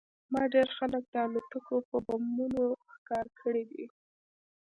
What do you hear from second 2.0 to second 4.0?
بمونو ښکار کړي دي